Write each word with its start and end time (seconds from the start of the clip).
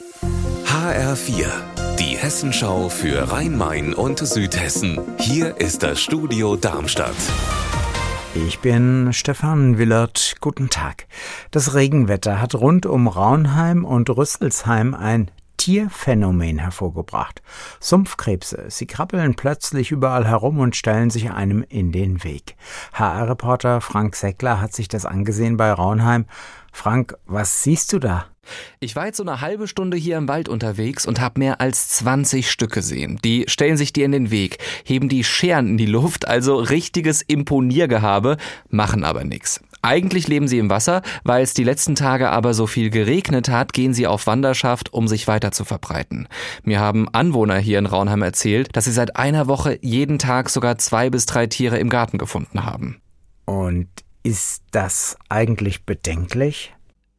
HR4, 0.00 1.46
die 1.98 2.16
Hessenschau 2.16 2.88
für 2.88 3.32
Rhein-Main 3.32 3.94
und 3.94 4.20
Südhessen. 4.20 5.00
Hier 5.18 5.56
ist 5.56 5.82
das 5.82 6.00
Studio 6.00 6.54
Darmstadt. 6.54 7.16
Ich 8.32 8.60
bin 8.60 9.12
Stefan 9.12 9.76
Willert. 9.76 10.36
Guten 10.40 10.70
Tag. 10.70 11.08
Das 11.50 11.74
Regenwetter 11.74 12.40
hat 12.40 12.54
rund 12.54 12.86
um 12.86 13.08
Raunheim 13.08 13.84
und 13.84 14.08
Rüsselsheim 14.08 14.94
ein 14.94 15.32
Tierphänomen 15.56 16.58
hervorgebracht. 16.58 17.42
Sumpfkrebse, 17.80 18.66
sie 18.68 18.86
krabbeln 18.86 19.34
plötzlich 19.34 19.90
überall 19.90 20.28
herum 20.28 20.60
und 20.60 20.76
stellen 20.76 21.10
sich 21.10 21.32
einem 21.32 21.64
in 21.68 21.90
den 21.90 22.22
Weg. 22.22 22.54
HR-Reporter 22.92 23.80
Frank 23.80 24.14
Seckler 24.14 24.60
hat 24.60 24.74
sich 24.74 24.86
das 24.86 25.04
angesehen 25.04 25.56
bei 25.56 25.72
Raunheim. 25.72 26.26
Frank, 26.72 27.16
was 27.26 27.64
siehst 27.64 27.92
du 27.92 27.98
da? 27.98 28.26
Ich 28.80 28.96
war 28.96 29.06
jetzt 29.06 29.18
so 29.18 29.22
eine 29.22 29.40
halbe 29.40 29.68
Stunde 29.68 29.96
hier 29.96 30.16
im 30.16 30.28
Wald 30.28 30.48
unterwegs 30.48 31.06
und 31.06 31.20
habe 31.20 31.38
mehr 31.38 31.60
als 31.60 31.88
20 31.88 32.50
Stück 32.50 32.72
gesehen. 32.72 33.18
Die 33.24 33.44
stellen 33.48 33.76
sich 33.76 33.92
dir 33.92 34.04
in 34.04 34.12
den 34.12 34.30
Weg, 34.30 34.58
heben 34.84 35.08
die 35.08 35.24
Scheren 35.24 35.68
in 35.68 35.78
die 35.78 35.86
Luft, 35.86 36.28
also 36.28 36.56
richtiges 36.56 37.22
Imponiergehabe, 37.22 38.36
machen 38.68 39.04
aber 39.04 39.24
nichts. 39.24 39.60
Eigentlich 39.80 40.26
leben 40.26 40.48
sie 40.48 40.58
im 40.58 40.70
Wasser, 40.70 41.02
weil 41.22 41.42
es 41.42 41.54
die 41.54 41.62
letzten 41.62 41.94
Tage 41.94 42.30
aber 42.30 42.52
so 42.52 42.66
viel 42.66 42.90
geregnet 42.90 43.48
hat, 43.48 43.72
gehen 43.72 43.94
sie 43.94 44.08
auf 44.08 44.26
Wanderschaft, 44.26 44.92
um 44.92 45.06
sich 45.06 45.28
weiter 45.28 45.52
zu 45.52 45.64
verbreiten. 45.64 46.28
Mir 46.64 46.80
haben 46.80 47.08
Anwohner 47.08 47.58
hier 47.58 47.78
in 47.78 47.86
Raunheim 47.86 48.22
erzählt, 48.22 48.70
dass 48.72 48.86
sie 48.86 48.92
seit 48.92 49.16
einer 49.16 49.46
Woche 49.46 49.78
jeden 49.80 50.18
Tag 50.18 50.50
sogar 50.50 50.78
zwei 50.78 51.10
bis 51.10 51.26
drei 51.26 51.46
Tiere 51.46 51.78
im 51.78 51.90
Garten 51.90 52.18
gefunden 52.18 52.64
haben. 52.64 53.00
Und 53.44 53.88
ist 54.24 54.64
das 54.72 55.16
eigentlich 55.28 55.84
bedenklich? 55.84 56.74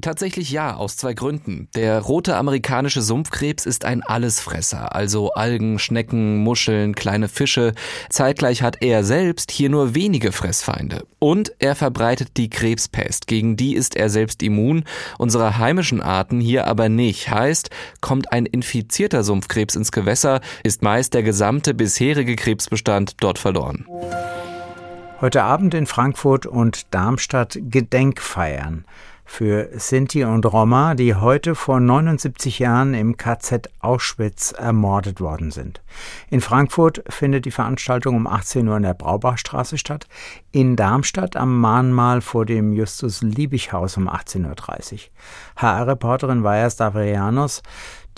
Tatsächlich 0.00 0.50
ja, 0.50 0.74
aus 0.74 0.96
zwei 0.96 1.12
Gründen. 1.12 1.68
Der 1.76 2.00
rote 2.00 2.36
amerikanische 2.36 3.02
Sumpfkrebs 3.02 3.66
ist 3.66 3.84
ein 3.84 4.02
Allesfresser, 4.02 4.94
also 4.94 5.34
Algen, 5.34 5.78
Schnecken, 5.78 6.38
Muscheln, 6.38 6.94
kleine 6.94 7.28
Fische. 7.28 7.74
Zeitgleich 8.08 8.62
hat 8.62 8.78
er 8.80 9.04
selbst 9.04 9.50
hier 9.50 9.68
nur 9.68 9.94
wenige 9.94 10.32
Fressfeinde. 10.32 11.04
Und 11.18 11.52
er 11.58 11.74
verbreitet 11.74 12.38
die 12.38 12.48
Krebspest, 12.48 13.26
gegen 13.26 13.56
die 13.56 13.74
ist 13.74 13.94
er 13.94 14.08
selbst 14.08 14.42
immun, 14.42 14.84
unsere 15.18 15.58
heimischen 15.58 16.00
Arten 16.00 16.40
hier 16.40 16.66
aber 16.66 16.88
nicht. 16.88 17.30
Heißt, 17.30 17.68
kommt 18.00 18.32
ein 18.32 18.46
infizierter 18.46 19.22
Sumpfkrebs 19.22 19.76
ins 19.76 19.92
Gewässer, 19.92 20.40
ist 20.64 20.82
meist 20.82 21.12
der 21.12 21.22
gesamte 21.22 21.74
bisherige 21.74 22.34
Krebsbestand 22.34 23.16
dort 23.20 23.38
verloren. 23.38 23.86
Heute 25.20 25.42
Abend 25.42 25.74
in 25.74 25.86
Frankfurt 25.86 26.46
und 26.46 26.92
Darmstadt 26.94 27.58
Gedenkfeiern 27.60 28.86
für 29.32 29.70
Sinti 29.78 30.24
und 30.24 30.44
Roma, 30.44 30.94
die 30.94 31.14
heute 31.14 31.54
vor 31.54 31.80
79 31.80 32.58
Jahren 32.58 32.92
im 32.92 33.16
KZ 33.16 33.70
Auschwitz 33.80 34.52
ermordet 34.52 35.22
worden 35.22 35.50
sind. 35.50 35.80
In 36.28 36.42
Frankfurt 36.42 37.02
findet 37.08 37.46
die 37.46 37.50
Veranstaltung 37.50 38.14
um 38.14 38.26
18 38.26 38.68
Uhr 38.68 38.76
in 38.76 38.82
der 38.82 38.92
Braubachstraße 38.92 39.78
statt, 39.78 40.06
in 40.50 40.76
Darmstadt 40.76 41.34
am 41.34 41.58
Mahnmal 41.58 42.20
vor 42.20 42.44
dem 42.44 42.74
Justus-Liebig-Haus 42.74 43.96
um 43.96 44.06
18.30 44.06 44.92
Uhr. 44.92 44.98
HR-Reporterin 45.56 46.44
Vaja 46.44 46.68
Stavrianos, 46.68 47.62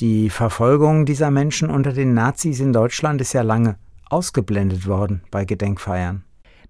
die 0.01 0.31
Verfolgung 0.31 1.07
dieser 1.07 1.31
Menschen 1.31 1.71
unter 1.71 1.93
den 1.93 2.15
Nazis 2.15 2.59
in 2.59 2.73
Deutschland 2.73 3.21
ist 3.21 3.35
ja 3.35 3.43
lange 3.43 3.77
ausgeblendet 4.11 4.89
worden 4.89 5.23
bei 5.31 5.45
Gedenkfeiern. 5.45 6.25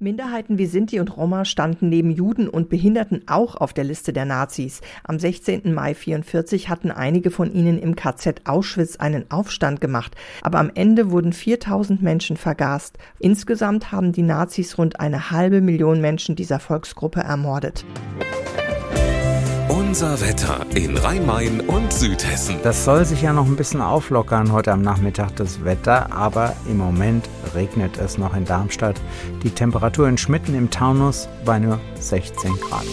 Minderheiten 0.04 0.58
wie 0.58 0.66
Sinti 0.66 1.00
und 1.00 1.16
Roma 1.16 1.46
standen 1.46 1.88
neben 1.88 2.10
Juden 2.10 2.48
und 2.48 2.68
Behinderten 2.68 3.22
auch 3.26 3.56
auf 3.56 3.72
der 3.72 3.84
Liste 3.84 4.12
der 4.12 4.26
Nazis. 4.26 4.82
Am 5.02 5.18
16. 5.18 5.72
Mai 5.72 5.94
44 5.94 6.68
hatten 6.68 6.90
einige 6.90 7.30
von 7.30 7.52
ihnen 7.52 7.78
im 7.78 7.96
KZ 7.96 8.42
Auschwitz 8.44 8.96
einen 8.96 9.30
Aufstand 9.30 9.80
gemacht, 9.80 10.14
aber 10.42 10.58
am 10.58 10.70
Ende 10.74 11.10
wurden 11.10 11.32
4000 11.32 12.02
Menschen 12.02 12.36
vergast. 12.36 12.98
Insgesamt 13.18 13.90
haben 13.90 14.12
die 14.12 14.22
Nazis 14.22 14.76
rund 14.76 15.00
eine 15.00 15.30
halbe 15.30 15.62
Million 15.62 16.02
Menschen 16.02 16.36
dieser 16.36 16.60
Volksgruppe 16.60 17.20
ermordet. 17.20 17.86
Unser 19.86 20.20
Wetter 20.22 20.66
in 20.74 20.96
Rhein-Main 20.96 21.60
und 21.60 21.92
Südhessen. 21.92 22.56
Das 22.62 22.86
soll 22.86 23.04
sich 23.04 23.20
ja 23.20 23.34
noch 23.34 23.44
ein 23.44 23.54
bisschen 23.54 23.82
auflockern 23.82 24.50
heute 24.50 24.72
am 24.72 24.80
Nachmittag 24.80 25.36
das 25.36 25.62
Wetter, 25.62 26.10
aber 26.10 26.56
im 26.66 26.78
Moment 26.78 27.28
regnet 27.54 27.98
es 27.98 28.16
noch 28.16 28.34
in 28.34 28.46
Darmstadt. 28.46 28.98
Die 29.42 29.50
Temperatur 29.50 30.08
in 30.08 30.16
Schmitten 30.16 30.54
im 30.54 30.70
Taunus 30.70 31.28
bei 31.44 31.58
nur 31.58 31.78
16 32.00 32.54
Grad. 32.60 32.86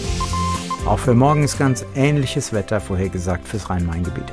Auch 0.84 0.98
für 0.98 1.14
morgen 1.14 1.42
ist 1.42 1.58
ganz 1.58 1.84
ähnliches 1.94 2.52
Wetter 2.52 2.78
vorhergesagt 2.78 3.48
fürs 3.48 3.70
Rhein-Main-Gebiet. 3.70 4.30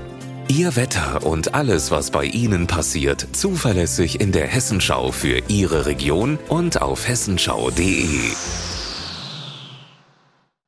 Ihr 0.49 0.75
Wetter 0.75 1.25
und 1.25 1.55
alles, 1.55 1.91
was 1.91 2.11
bei 2.11 2.25
Ihnen 2.25 2.67
passiert, 2.67 3.25
zuverlässig 3.31 4.19
in 4.19 4.33
der 4.33 4.47
Hessenschau 4.47 5.11
für 5.11 5.41
Ihre 5.47 5.85
Region 5.85 6.37
und 6.49 6.81
auf 6.81 7.07
hessenschau.de. 7.07 8.33